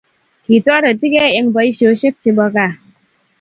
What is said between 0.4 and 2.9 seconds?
Kitoretigei eng boishoshek chepo kaa